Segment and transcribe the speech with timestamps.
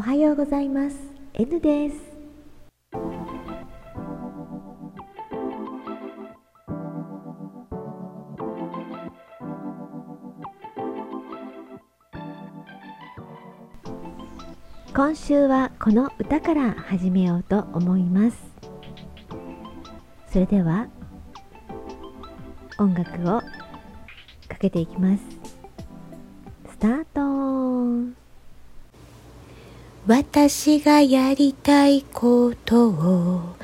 [0.00, 0.96] おはようございます。
[1.34, 1.96] N です。
[14.94, 18.38] 今週はこの歌から始めようと思います。
[20.32, 20.88] それでは
[22.78, 23.42] 音楽を
[24.48, 25.22] かけていきます。
[26.70, 27.04] スター
[28.14, 28.19] ト
[30.06, 33.56] 私がやりたいことを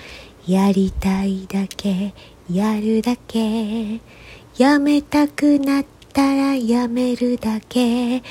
[0.46, 2.12] やりたいだけ
[2.50, 4.00] やるだけ。
[4.56, 8.22] やめたくなったらやめるだけ。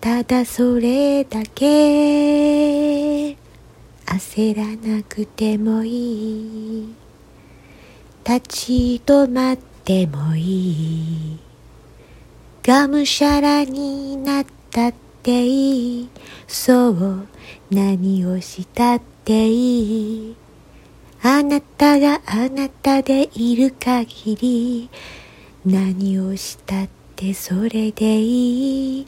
[0.00, 3.30] ただそれだけ。
[4.04, 6.94] 焦らなくてもいい。
[8.22, 11.38] 立ち止まってもいい。
[12.62, 16.08] がむしゃらになったっていい。
[16.46, 17.26] そう
[17.70, 20.36] 何をしたっていい。
[21.22, 24.90] あなたがあなたでいる限り
[25.64, 29.06] 何をしたってそれでいい。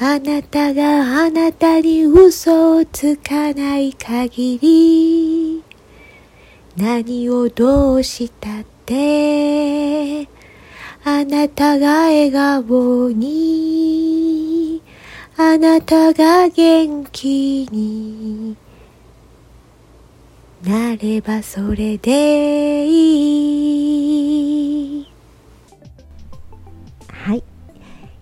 [0.00, 5.62] あなたがあなたに嘘をつかない限り
[6.76, 10.28] 何をどうしたって
[11.04, 14.13] あなたが笑顔に
[15.36, 18.56] あなたが元気に
[20.64, 22.90] なればそれでい
[25.00, 25.08] い。
[27.08, 27.42] はい。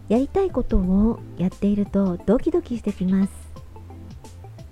[0.09, 3.33] やりたいことをやっているとドキドキしてきます。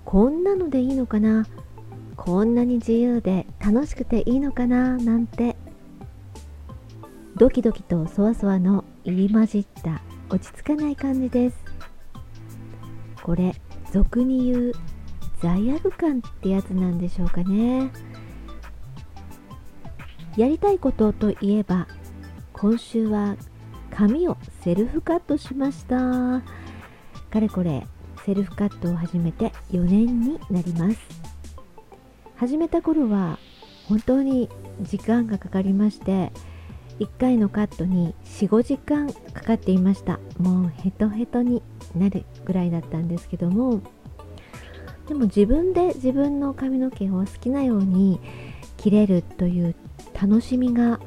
[0.03, 1.45] こんなのでいいのかな
[2.17, 5.55] こんなに自由で楽しくていいのかななんて。
[7.35, 11.70] ドキドキとそわそわの入り混じった落ち着かない感じです。
[13.23, 13.53] これ
[13.91, 14.71] 俗に言う
[15.41, 17.91] 罪悪感ってやつなんでしょうかね。
[20.37, 21.87] やりたいことといえば
[22.53, 23.35] 今週は
[23.89, 26.41] 髪をセルフカットしました。
[27.29, 27.85] かれこれ
[28.25, 30.97] セルフカットを始めて4年になります。
[32.37, 33.37] 始めた頃は
[33.87, 34.49] 本当に
[34.81, 36.31] 時間がかかりまして
[37.01, 40.19] 1回のカットに45時間かかっていました。
[40.37, 41.63] もうヘトヘトに
[41.95, 43.81] なるぐらいだったんですけども。
[45.07, 48.21] でも自分で自分の髪の毛を好きなように
[48.77, 49.75] 切れるという
[50.13, 50.99] 楽しみが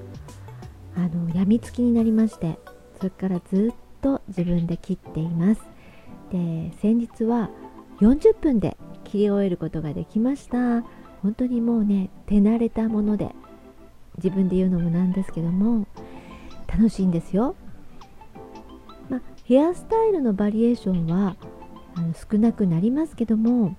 [0.96, 2.58] あの病みつきになりまして
[2.98, 5.62] それからずっと自分で切っています。
[6.32, 7.50] で先日は
[8.00, 10.82] 40分で切り終えることができました。
[11.22, 13.32] 本当にもうね手慣れたもので
[14.16, 15.86] 自分で言うのもなんですけども
[16.66, 17.56] 楽しいんですよ、
[19.08, 21.36] まあ、ヘアスタイルのバリエーションは
[21.94, 23.76] あの少なくなりますけども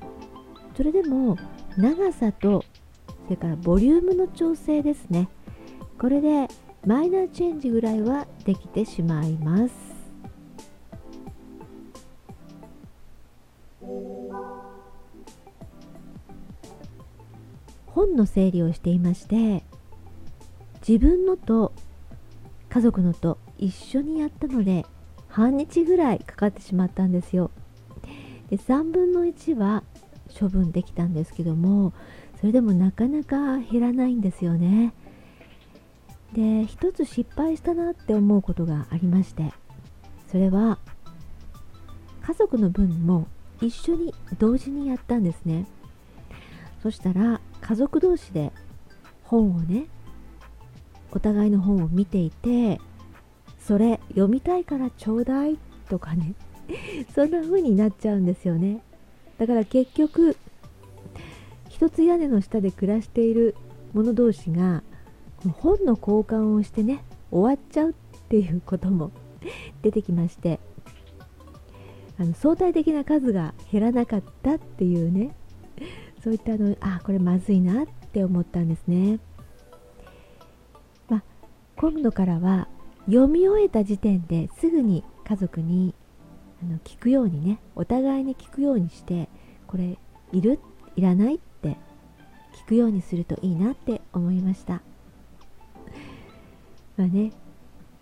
[0.75, 1.37] それでも
[1.77, 2.63] 長さと
[3.25, 5.27] それからボリュームの調整ですね。
[5.97, 6.47] これで
[6.85, 9.73] マイナーチェンジぐらいはできてしまいます。
[17.87, 19.63] 本の整理をしていまして
[20.87, 21.73] 自分のと
[22.69, 24.85] 家族のと一緒にやったので
[25.27, 27.49] 半日ぐらいかかってしまったんですよ。
[28.49, 29.83] で3分の1は
[30.39, 31.93] 処分できたんですけども
[32.39, 34.93] それでもなかなか減らないんですよね。
[36.33, 39.53] で一つ失敗したなって思うことがありまして
[40.27, 40.77] それは
[42.21, 43.27] 家族の分も
[43.61, 45.65] 一緒に同時にやったんですね。
[46.83, 48.51] そしたら家族同士で
[49.23, 49.87] 本をね
[51.15, 52.79] お互いの本を見ていて
[53.57, 55.57] それ読みたいからちょうだい
[55.89, 56.35] とかね
[57.15, 58.81] そんな風になっちゃうんですよね。
[59.37, 60.35] だから結局
[61.69, 63.55] 一つ屋根の下で暮らしている
[63.93, 64.81] 者同士が
[65.61, 67.93] 本の交換をしてね終わっちゃうっ
[68.29, 69.11] ていうことも
[69.83, 70.59] 出てきまして
[72.17, 75.35] あの相対的な数が減らなかったっていうね
[76.23, 79.19] そういったのあこれまずいなって思ったんですね、
[81.77, 82.67] 今度からは
[83.05, 85.93] 読み終えた時点ですぐに家族に
[86.63, 89.29] あの聞くようにねお互いに聞くようにして
[89.67, 89.97] これ
[90.31, 90.59] いる？
[90.95, 91.35] いらない？
[91.35, 91.77] って
[92.55, 94.81] 聞くようにするといいなって思いました。
[96.97, 97.33] まあね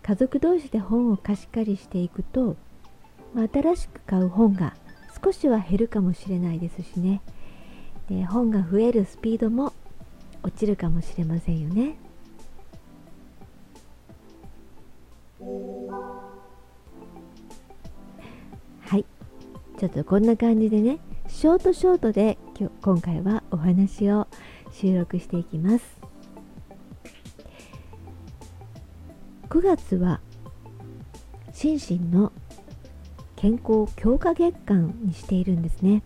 [0.03, 2.57] 家族同士で本を貸し借りしていくと、
[3.33, 4.75] まあ、新しく買う本が
[5.23, 7.21] 少しは減るかもしれないですしね。
[8.09, 9.73] で本が増えるスピードも
[10.43, 11.95] 落ちるかもしれませんよね。
[19.77, 24.27] ちょっとこんな感じでねショートショートで今日今回はお話を
[24.71, 25.97] 収録していきます。
[29.49, 30.19] 9月は
[31.53, 32.31] 心身の
[33.35, 36.01] 健康強化月間にしているんですね。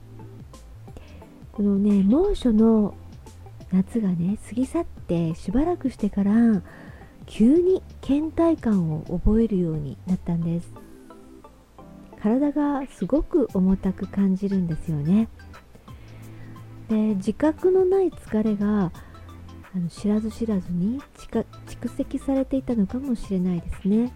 [1.53, 2.93] このね猛暑の
[3.71, 6.61] 夏がね過ぎ去ってしばらくしてから
[7.25, 10.86] 急に倦怠感を覚えるようになったんです。
[12.27, 15.29] 体がすごく重たく感じるんですよね。
[16.89, 18.91] で自覚のない疲れが
[19.73, 24.13] あの知ら蓄らずに蓄積されていたのかもしれないですね。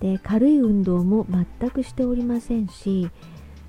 [0.00, 1.26] で軽い運動も
[1.58, 3.08] 全くしておりませんし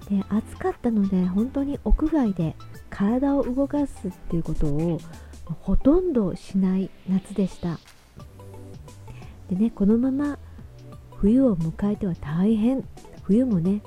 [0.10, 2.56] で暑かったので本当に屋外で
[2.89, 5.00] 体を動かすっていうことを
[5.62, 7.80] ほとんどしない夏でした。
[9.50, 10.39] でねこのまま
[11.24, 12.84] 冬を迎えては大変。
[13.24, 13.81] 冬もね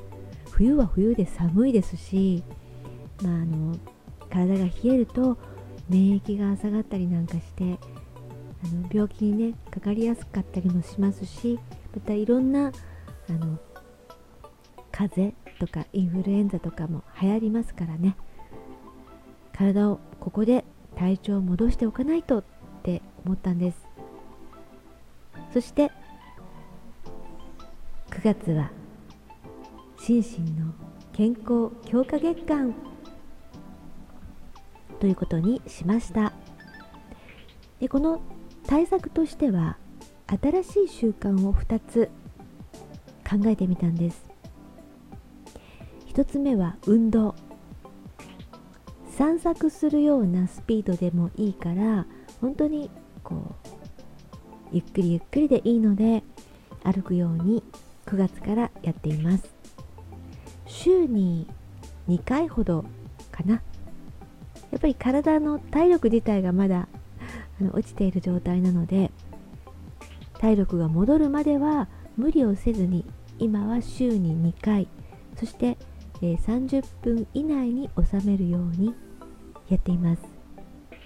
[0.51, 2.43] 冬は冬で寒いですし、
[3.23, 3.77] まあ、あの
[4.31, 5.37] 体が冷えると
[5.91, 7.79] 免疫が下がったりなんかして
[8.65, 11.61] あの病気にねかかりやすかったりもしますし
[11.95, 12.73] またいろんな
[13.29, 13.59] あの
[14.91, 18.17] 風邪とかインフルエンザとかも流行りますからね。
[19.53, 20.65] 体をここで
[20.97, 22.45] 体調を戻しておかないとっ
[22.83, 23.87] て思ったんです。
[25.53, 25.93] そして
[28.27, 28.73] 月は
[30.01, 30.75] 心身の
[31.13, 32.75] 健康強化月間。
[34.99, 36.33] ということにしました。
[37.79, 38.21] でこの
[38.67, 39.77] 対策としては
[40.27, 42.11] 新しい習慣を2つ
[43.23, 44.27] 考えてみたんです。
[46.09, 47.37] 1つ目は運動。
[49.09, 52.07] 散策するようなスピードでもいいから
[52.41, 52.91] 本当に
[53.23, 53.69] こう
[54.73, 56.25] ゆっくりゆっくりでいいので
[56.83, 57.63] 歩くように
[58.07, 59.55] 9月からやっています。
[60.67, 61.47] 週に
[62.09, 62.85] 2回ほど
[63.31, 63.55] かな。
[63.55, 66.89] やっぱり体の体力自体がまだ
[67.61, 69.11] あの落ちている状態なので
[70.39, 73.05] 体力が戻るまでは無理をせずに
[73.39, 74.89] 今は週に2回
[75.39, 75.77] そして、
[76.23, 78.95] え、30分以内に収めるように
[79.69, 80.23] やっています。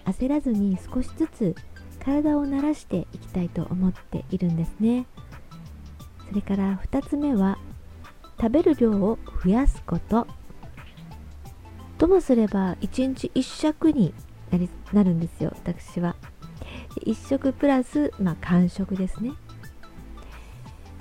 [0.04, 1.54] 焦らずに少しずつ
[2.02, 5.06] 体を慣らしていきたいと思っているんですね。
[6.30, 7.58] それから2つ目は
[8.40, 10.28] 食べる量を増やすこと。
[11.98, 14.14] ともすれば1日1食に
[14.50, 16.14] なりなるんですよ私は。
[17.04, 19.32] 1食プラス、まあ、間食ですね。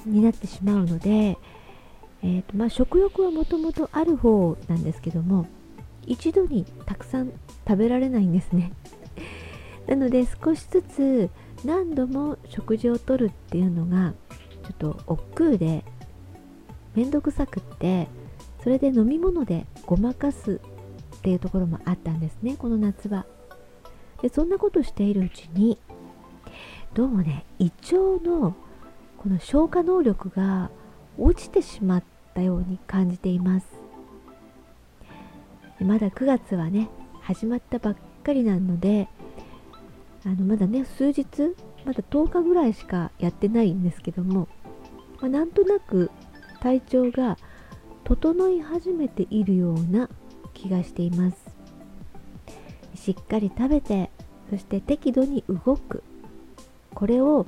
[0.03, 1.37] になってしまうので、
[2.23, 5.45] えーとまあ、食欲はもともとある方なんですけども
[6.05, 7.31] 一度にたくさん
[7.67, 8.73] 食べられないんですね。
[9.85, 11.29] なので少しずつ
[11.63, 14.13] 何度も食事をとるっていうのが
[14.69, 15.83] ちょっと億劫で
[16.95, 18.07] めんどくさくって
[18.63, 20.61] それで飲み物でごまかす
[21.17, 23.25] っていうところもあったんですねこの夏は。
[24.21, 25.77] でそんなことしているうちに
[26.93, 28.53] どうもね胃腸の
[29.17, 30.69] この消化能力が
[31.17, 32.03] 落ちてしまっ
[32.35, 33.67] たように感じています。
[35.79, 36.89] まだ9月はね
[37.21, 39.07] 始まったばっかりなので
[40.25, 41.25] あのまだね数日
[41.85, 44.47] まだ10日ぐらいしかやってないんですけども、
[45.21, 46.11] まあ、なんとなく
[46.59, 47.37] 体調が
[48.03, 50.09] 整い始めているような
[50.53, 51.37] 気がしています。
[52.95, 54.09] しっかり食べて
[54.49, 56.03] そして適度に動く。
[56.93, 57.45] これを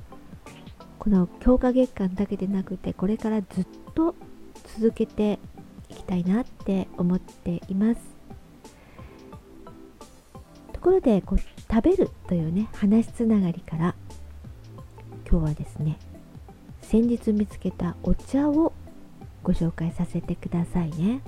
[1.00, 4.16] この強化月間だけでなくてこれからずっと
[4.78, 5.40] 続けて
[5.90, 8.02] いきたいなって思っています。
[10.74, 13.96] ところでこう食べるというね話つながりから
[15.30, 15.98] 今日はですね
[16.92, 18.74] 先日見つけたお茶を
[19.44, 21.22] ご紹介させてくださいね、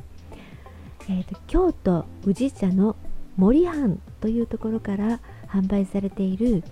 [1.07, 2.97] えーと、京都宇治茶の
[3.37, 6.65] 森藩というところから販売されている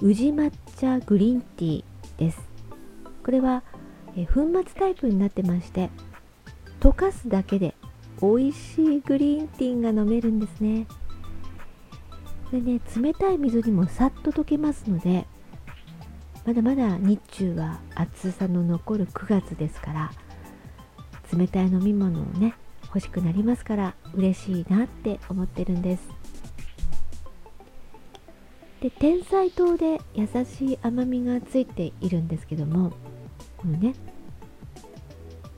[0.00, 1.84] 宇治抹茶グリーンティー
[2.18, 2.40] です。
[3.22, 3.62] これは、
[4.16, 5.90] えー、粉末タイプになってまして
[6.80, 7.74] 溶かすだけで
[8.22, 10.86] 美味しいグリーンティーが飲めるんですね。
[12.50, 15.26] でね冷たい水にもさっと溶けますので
[16.48, 20.12] まだまだ日中は暑さの残る9月ですから
[21.30, 22.54] 冷たい飲み物をね
[22.86, 26.08] 欲しくなりますから嬉しいなって思ってるんです。
[28.80, 32.92] で天才糖で優しい甘みがついているんですけども
[33.58, 33.92] このね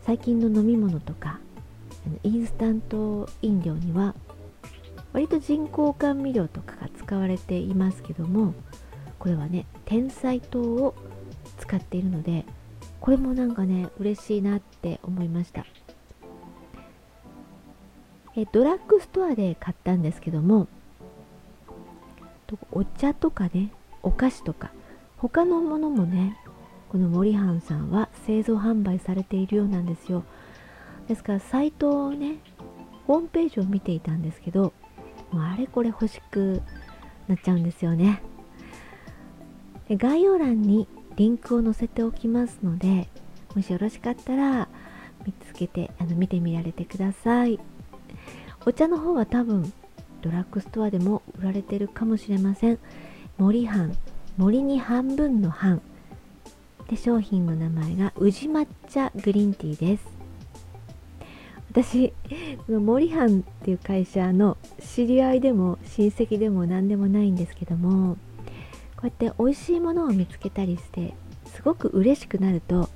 [0.05, 1.39] 最近の飲み物とか
[2.25, 4.17] インスタント飲料には
[5.13, 8.55] 割と人工甘味料とかが使われていますけども
[9.21, 10.95] これはね天才糖を
[11.59, 12.45] 使っているので
[13.01, 15.67] これもなんかね嬉しいなって思いました。
[18.37, 20.69] えドラッグストアで買ったんですけども
[22.71, 23.73] お茶とかね
[24.05, 24.71] お菓子とか
[25.17, 26.37] 他のものもね
[26.89, 30.23] この森半さんは製造販売されているようなんですよ。
[31.09, 32.37] ですからサイトをね
[33.09, 34.73] ホームページを見ていたんですけど
[35.33, 36.63] もうあれこれ欲しく
[37.27, 38.23] なっちゃうんですよね。
[39.97, 43.09] 概要欄にリンクを載せておきますので
[43.55, 44.69] もしよろしかったら
[45.27, 47.59] 見つけてあの見てみられてください。
[48.67, 49.73] お茶の方は多分
[50.23, 52.79] ドラッグストアでも売られてるかもしれません。
[53.39, 53.97] 森半
[54.37, 55.83] 森に半分の半
[56.89, 60.05] で商品の名前が宇治抹茶グリーンティーです。
[61.71, 62.13] 私
[62.67, 68.17] この森半っていう会社の知り合いでも親戚でも何でもないんですけども
[69.01, 71.15] こうやって美味しいものを見つけたりして
[71.47, 72.91] すごく嬉しくなると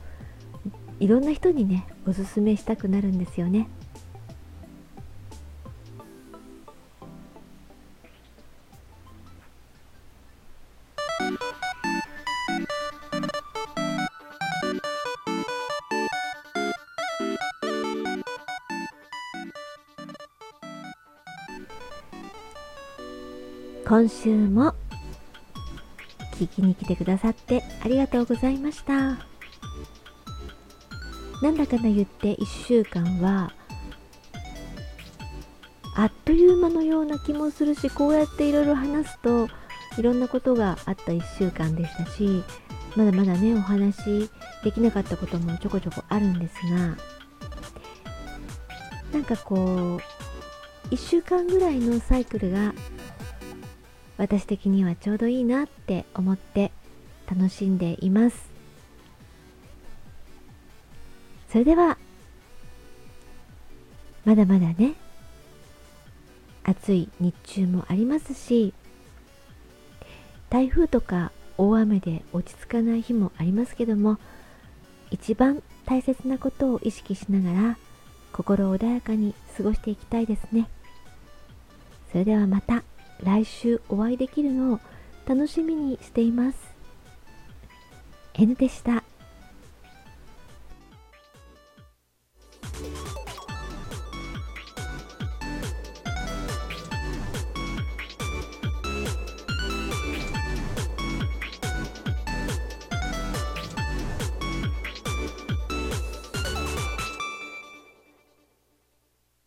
[1.01, 3.69] いろんな人にねおすすめしたくなるんですよね。
[23.87, 24.75] 今週も
[26.35, 29.35] 聞きに来てくださってありがとうございました。
[31.45, 33.53] なんだかんだ言って1週間は
[35.95, 39.49] あっという間のような気もするしこうやっていろいろ話すと
[39.99, 42.43] いろんなことがあった1週間でしたし
[42.97, 44.31] まだまだねお話
[44.63, 46.97] できなかったこともちょこちょこあるんですが
[49.13, 50.01] なんかこ
[50.87, 52.73] う1週間ぐらいのサイクルが
[54.17, 56.73] 私的にはちょうどいいなって思って
[57.29, 58.55] 楽しんでいます。
[61.51, 61.99] それでは
[64.25, 64.95] まだまだね
[66.65, 68.75] 暑い日中もありますし
[70.51, 74.19] 台風とか大雨で落ち着かない日もありますけども
[75.13, 77.79] 一番大切なことを意識しながら
[78.33, 80.69] 心穏やかに過ごしていきたいですね。
[82.11, 82.83] それではまた。
[83.23, 84.81] 来週お会いできるのを
[85.27, 86.59] 楽しみにしています。
[88.35, 89.05] N でした。